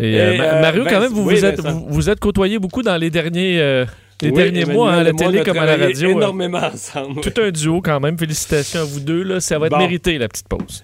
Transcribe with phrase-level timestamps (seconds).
[0.00, 2.18] Et, Et, euh, euh, Mario, quand Vince- même, vous oui, vous, êtes, vous, vous êtes
[2.20, 3.84] côtoyé beaucoup dans les derniers, euh,
[4.20, 6.10] les Oui, derniers mois, hein, à la moi, on télé comme à la radio.
[6.10, 7.20] énormément ensemble.
[7.20, 8.18] tout un duo quand même.
[8.18, 9.22] Félicitations à vous deux.
[9.22, 9.40] Là.
[9.40, 9.78] Ça va être Bon.
[9.78, 10.82] mérité, la petite pause.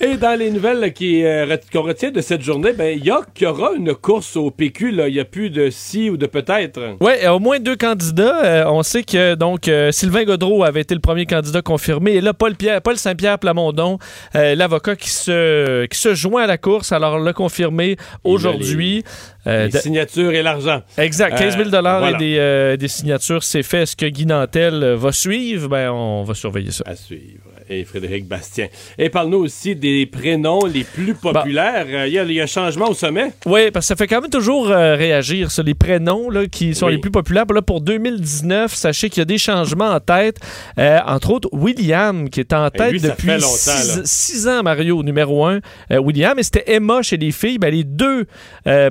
[0.00, 3.12] Et dans les nouvelles euh, qu'on retient de cette journée, ben, il y,
[3.42, 4.90] y aura une course au PQ.
[4.90, 6.96] Il n'y a plus de si ou de peut-être.
[7.00, 8.44] Oui, au moins deux candidats.
[8.44, 12.14] Euh, on sait que donc euh, Sylvain Godreau avait été le premier candidat confirmé.
[12.14, 13.98] Et là, Paul, Pierre, Paul Saint-Pierre Plamondon,
[14.34, 19.04] euh, l'avocat qui se, qui se joint à la course, alors l'a confirmé aujourd'hui.
[19.46, 20.82] Euh, Les de- signatures et l'argent.
[20.98, 22.10] Exact, 15 000 Euh, voilà.
[22.10, 23.82] et des, euh, des signatures, c'est fait.
[23.82, 25.68] Est-ce que Guy Nantel euh, va suivre?
[25.68, 26.82] Ben, on va surveiller ça.
[26.86, 27.42] À suivre.
[27.70, 28.68] Et Frédéric Bastien.
[28.98, 31.86] Et parle-nous aussi des prénoms les plus populaires.
[31.88, 33.32] Euh, Il y, y a changement au sommet.
[33.46, 36.74] Oui, parce que ça fait quand même toujours euh, réagir, ça, les prénoms là, qui
[36.74, 36.92] sont Oui.
[36.94, 37.44] les plus populaires.
[37.52, 40.38] Là, pour 2019, sachez qu'il y a des changements en tête.
[40.78, 44.02] Euh, entre autres, William, qui est en tête lui, depuis fait longtemps, six, là.
[44.04, 45.60] six ans, Mario, numéro un.
[45.90, 47.58] Euh, William, et c'était Emma chez les filles.
[47.58, 48.26] Ben, les deux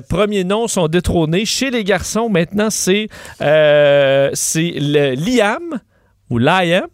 [0.08, 1.44] premiers noms sont détrônés.
[1.44, 3.08] Chez les garçons, maintenant, c'est
[3.40, 5.80] Liam
[6.30, 6.88] ou Liam.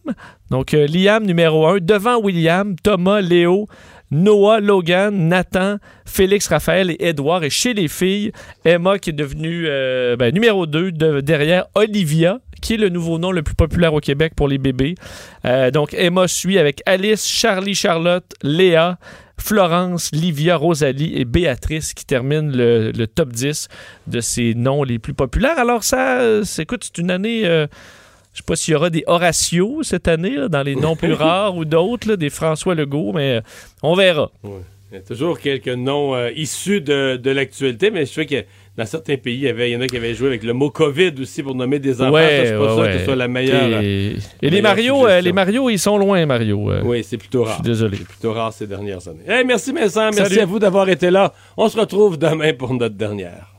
[0.50, 3.68] Donc, euh, Liam numéro un, devant William, Thomas, Léo,
[4.10, 7.44] Noah, Logan, Nathan, Félix, Raphaël et Edouard.
[7.44, 8.32] Et chez les filles,
[8.64, 10.90] Emma qui est devenue euh, ben, numéro 2
[11.22, 14.96] derrière Olivia, qui est le nouveau nom le plus populaire au Québec pour les bébés.
[15.44, 18.98] Euh, donc Emma suit avec Alice, Charlie, Charlotte, Léa,
[19.38, 23.68] Florence, Livia, Rosalie et Béatrice qui terminent le, top 10
[24.08, 25.58] de ces noms les plus populaires.
[25.58, 27.66] Alors ça, écoute, c'est une année...
[28.32, 31.12] je sais pas s'il y aura des Horatio cette année, là, dans les noms plus
[31.14, 33.40] rares ou d'autres, des François Legault, mais euh,
[33.82, 34.30] on verra.
[34.92, 38.44] Il y a toujours quelques noms euh, issus de, de l'actualité, mais je sais que
[38.76, 40.52] dans certains pays, il y, avait, il y en a qui avaient joué avec le
[40.52, 42.16] mot COVID aussi pour nommer des enfants.
[42.16, 43.82] Ça, je sûr que ce soit la meilleure.
[43.82, 46.70] Et, et les Mario, euh, les Mario, ils sont loin, Mario.
[46.70, 46.82] euh.
[46.84, 47.54] Oui, c'est plutôt Je rare.
[47.56, 47.98] suis désolé.
[47.98, 49.24] C'est plutôt rare ces dernières années.
[49.28, 50.40] Hey, merci Vincent, merci Salut.
[50.40, 51.34] à vous d'avoir été là.
[51.56, 53.49] On se retrouve demain pour notre dernière.